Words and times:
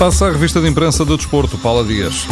Passa 0.00 0.28
a 0.28 0.30
revista 0.30 0.62
de 0.62 0.66
imprensa 0.66 1.04
do 1.04 1.14
Desporto, 1.14 1.58
Paula 1.58 1.84
Dias. 1.84 2.26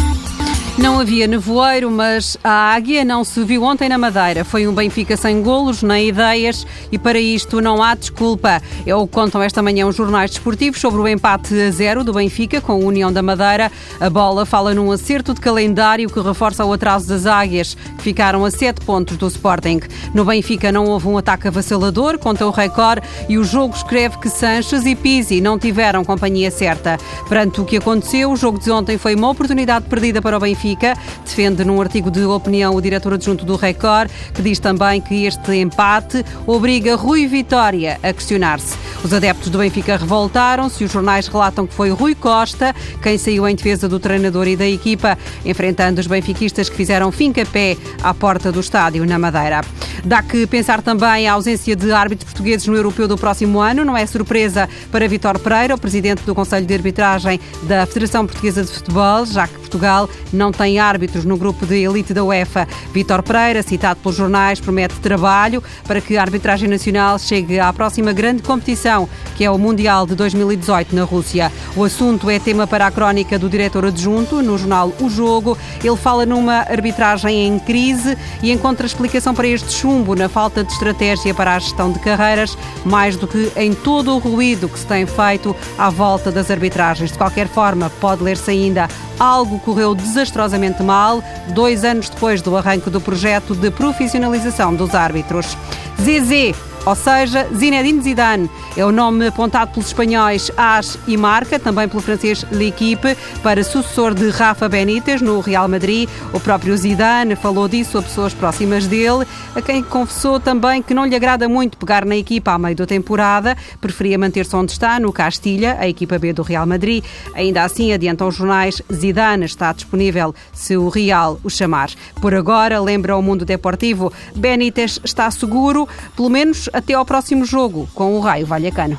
Não 0.81 0.97
havia 0.97 1.27
nevoeiro, 1.27 1.91
mas 1.91 2.37
a 2.41 2.73
águia 2.73 3.03
não 3.03 3.25
se 3.25 3.43
viu 3.43 3.63
ontem 3.63 3.89
na 3.89 3.97
Madeira. 3.97 4.45
Foi 4.45 4.65
um 4.65 4.73
Benfica 4.73 5.17
sem 5.17 5.41
golos, 5.41 5.83
nem 5.83 6.07
ideias, 6.07 6.65
e 6.89 6.97
para 6.97 7.19
isto 7.19 7.59
não 7.59 7.83
há 7.83 7.93
desculpa. 7.95 8.61
É 8.85 8.95
o 8.95 9.05
que 9.05 9.13
contam 9.13 9.41
esta 9.41 9.61
manhã 9.61 9.85
os 9.87 9.97
jornais 9.97 10.31
desportivos 10.31 10.79
sobre 10.79 11.01
o 11.01 11.07
empate 11.07 11.53
a 11.53 11.69
zero 11.69 12.01
do 12.01 12.13
Benfica 12.13 12.61
com 12.61 12.71
a 12.71 12.75
União 12.75 13.11
da 13.11 13.21
Madeira. 13.21 13.69
A 13.99 14.09
bola 14.09 14.45
fala 14.45 14.73
num 14.73 14.89
acerto 14.89 15.33
de 15.33 15.41
calendário 15.41 16.09
que 16.09 16.21
reforça 16.21 16.63
o 16.63 16.71
atraso 16.71 17.09
das 17.09 17.25
águias, 17.25 17.75
que 17.97 18.01
ficaram 18.01 18.45
a 18.45 18.49
sete 18.49 18.79
pontos 18.85 19.17
do 19.17 19.27
Sporting. 19.27 19.81
No 20.13 20.23
Benfica 20.23 20.71
não 20.71 20.85
houve 20.85 21.09
um 21.09 21.17
ataque 21.17 21.49
avassalador 21.49 22.17
contra 22.17 22.47
o 22.47 22.51
Record 22.51 23.03
e 23.27 23.37
o 23.37 23.43
jogo 23.43 23.75
escreve 23.75 24.17
que 24.19 24.29
Sanches 24.29 24.85
e 24.85 24.95
Pizzi 24.95 25.41
não 25.41 25.59
tiveram 25.59 26.05
companhia 26.05 26.49
certa. 26.49 26.97
Perante 27.27 27.59
o 27.59 27.65
que 27.65 27.75
aconteceu, 27.75 28.31
o 28.31 28.37
jogo 28.37 28.59
de 28.59 28.71
ontem 28.71 28.97
foi 28.97 29.13
uma 29.13 29.29
oportunidade 29.29 29.85
perdida 29.89 30.21
para 30.21 30.37
o 30.37 30.39
Benfica 30.39 30.68
Benfica. 30.69 30.93
Defende 31.25 31.63
num 31.63 31.81
artigo 31.81 32.11
de 32.11 32.23
opinião 32.25 32.75
o 32.75 32.81
diretor 32.81 33.13
adjunto 33.13 33.45
do 33.45 33.55
Record, 33.55 34.09
que 34.33 34.41
diz 34.41 34.59
também 34.59 35.01
que 35.01 35.25
este 35.25 35.53
empate 35.55 36.23
obriga 36.45 36.95
Rui 36.95 37.27
Vitória 37.27 37.99
a 38.03 38.13
questionar-se. 38.13 38.75
Os 39.03 39.13
adeptos 39.13 39.49
do 39.49 39.57
Benfica 39.57 39.97
revoltaram-se 39.97 40.83
e 40.83 40.85
os 40.85 40.91
jornais 40.91 41.27
relatam 41.27 41.65
que 41.65 41.73
foi 41.73 41.89
Rui 41.89 42.13
Costa 42.13 42.75
quem 43.01 43.17
saiu 43.17 43.47
em 43.47 43.55
defesa 43.55 43.87
do 43.87 43.99
treinador 43.99 44.47
e 44.47 44.55
da 44.55 44.67
equipa, 44.67 45.17
enfrentando 45.45 46.01
os 46.01 46.07
benfiquistas 46.07 46.69
que 46.69 46.75
fizeram 46.75 47.11
fim-capé 47.11 47.77
à 48.03 48.13
porta 48.13 48.51
do 48.51 48.59
estádio 48.59 49.05
na 49.05 49.17
Madeira. 49.17 49.61
Dá 50.03 50.21
que 50.21 50.47
pensar 50.47 50.81
também 50.81 51.27
a 51.27 51.33
ausência 51.33 51.75
de 51.75 51.91
árbitros 51.91 52.31
portugueses 52.31 52.67
no 52.67 52.75
europeu 52.75 53.07
do 53.07 53.17
próximo 53.17 53.59
ano. 53.59 53.83
Não 53.83 53.95
é 53.95 54.05
surpresa 54.05 54.69
para 54.91 55.07
Vitor 55.07 55.39
Pereira, 55.39 55.75
o 55.75 55.77
presidente 55.79 56.23
do 56.23 56.33
Conselho 56.33 56.65
de 56.65 56.73
Arbitragem 56.73 57.39
da 57.63 57.85
Federação 57.85 58.25
Portuguesa 58.25 58.63
de 58.63 58.71
Futebol, 58.71 59.25
já 59.25 59.47
que 59.47 59.53
Portugal 59.55 60.09
não 60.31 60.51
tem 60.51 60.79
árbitros 60.79 61.25
no 61.25 61.37
grupo 61.37 61.65
de 61.65 61.83
elite 61.83 62.13
da 62.13 62.23
UEFA. 62.23 62.67
Vitor 62.93 63.21
Pereira, 63.23 63.61
citado 63.61 63.99
pelos 64.01 64.17
jornais, 64.17 64.59
promete 64.59 64.95
trabalho 64.95 65.63
para 65.85 66.01
que 66.01 66.17
a 66.17 66.21
arbitragem 66.21 66.67
nacional 66.67 67.19
chegue 67.19 67.59
à 67.59 67.71
próxima 67.71 68.11
grande 68.11 68.41
competição, 68.41 69.07
que 69.35 69.43
é 69.43 69.51
o 69.51 69.57
Mundial 69.57 70.05
de 70.05 70.15
2018 70.15 70.95
na 70.95 71.03
Rússia. 71.03 71.51
O 71.75 71.83
assunto 71.83 72.29
é 72.29 72.39
tema 72.39 72.65
para 72.65 72.87
a 72.87 72.91
crónica 72.91 73.37
do 73.37 73.49
diretor 73.49 73.85
adjunto 73.85 74.41
no 74.41 74.57
jornal 74.57 74.91
O 74.99 75.09
Jogo. 75.09 75.57
Ele 75.83 75.95
fala 75.95 76.25
numa 76.25 76.59
arbitragem 76.59 77.47
em 77.47 77.59
crise 77.59 78.17
e 78.41 78.51
encontra 78.51 78.85
explicação 78.85 79.33
para 79.33 79.47
este 79.47 79.71
chumbo 79.89 80.13
na 80.13 80.29
falta 80.29 80.63
de 80.63 80.71
estratégia 80.71 81.33
para 81.33 81.55
a 81.55 81.59
gestão 81.59 81.91
de 81.91 81.97
carreiras, 81.97 82.55
mais 82.85 83.15
do 83.15 83.27
que 83.27 83.51
em 83.55 83.73
todo 83.73 84.15
o 84.15 84.19
ruído 84.19 84.69
que 84.69 84.77
se 84.77 84.85
tem 84.85 85.07
feito 85.07 85.55
à 85.79 85.89
volta 85.89 86.31
das 86.31 86.51
arbitragens. 86.51 87.11
De 87.11 87.17
qualquer 87.17 87.47
forma, 87.47 87.89
pode 87.99 88.21
ler-se 88.21 88.51
ainda 88.51 88.87
algo 89.19 89.57
correu 89.59 89.95
desastrosamente 89.95 90.83
mal 90.83 91.23
dois 91.55 91.83
anos 91.83 92.07
depois 92.07 92.39
do 92.39 92.55
arranque 92.55 92.91
do 92.91 93.01
projeto 93.01 93.55
de 93.55 93.71
profissionalização 93.71 94.75
dos 94.75 94.93
árbitros. 94.93 95.57
Zezé 95.99 96.53
ou 96.89 96.95
seja, 96.95 97.47
Zinedine 97.55 98.01
Zidane 98.01 98.49
é 98.75 98.83
o 98.83 98.91
nome 98.91 99.27
apontado 99.27 99.73
pelos 99.73 99.89
espanhóis 99.89 100.49
AS 100.57 100.97
e 101.05 101.15
Marca, 101.15 101.59
também 101.59 101.87
pelo 101.87 102.01
francês 102.01 102.43
L'Equipe, 102.51 103.15
para 103.43 103.63
sucessor 103.63 104.15
de 104.15 104.31
Rafa 104.31 104.67
Benítez 104.67 105.21
no 105.21 105.39
Real 105.39 105.67
Madrid. 105.67 106.09
O 106.33 106.39
próprio 106.39 106.75
Zidane 106.75 107.35
falou 107.35 107.67
disso 107.67 107.99
a 107.99 108.01
pessoas 108.01 108.33
próximas 108.33 108.87
dele, 108.87 109.23
a 109.55 109.61
quem 109.61 109.83
confessou 109.83 110.39
também 110.39 110.81
que 110.81 110.95
não 110.95 111.05
lhe 111.05 111.15
agrada 111.15 111.47
muito 111.47 111.77
pegar 111.77 112.03
na 112.05 112.17
equipa 112.17 112.53
à 112.53 112.57
meio 112.57 112.75
da 112.75 112.87
temporada, 112.87 113.55
preferia 113.79 114.17
manter-se 114.17 114.55
onde 114.55 114.71
está, 114.71 114.99
no 114.99 115.13
Castilha, 115.13 115.77
a 115.79 115.87
equipa 115.87 116.17
B 116.17 116.33
do 116.33 116.41
Real 116.41 116.65
Madrid. 116.65 117.03
Ainda 117.35 117.65
assim, 117.65 117.93
adiantam 117.93 118.27
os 118.27 118.35
jornais, 118.35 118.81
Zidane 118.91 119.45
está 119.45 119.71
disponível 119.73 120.33
se 120.51 120.75
o 120.75 120.89
Real 120.89 121.39
o 121.43 121.51
chamar. 121.51 121.91
Por 122.19 122.33
agora, 122.33 122.81
lembra 122.81 123.15
o 123.15 123.21
mundo 123.21 123.45
deportivo, 123.45 124.11
Benítez 124.35 124.99
está 125.03 125.29
seguro, 125.29 125.87
pelo 126.15 126.31
menos 126.31 126.67
até 126.79 126.93
ao 126.93 127.05
próximo 127.05 127.45
jogo 127.45 127.87
com 127.93 128.17
o 128.17 128.19
Raio 128.19 128.45
Vallecano. 128.45 128.97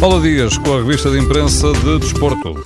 Paulo 0.00 0.22
Dias 0.22 0.56
com 0.56 0.74
a 0.74 0.76
revista 0.78 1.10
de 1.10 1.18
imprensa 1.18 1.72
de 1.72 1.98
Desporto. 1.98 2.54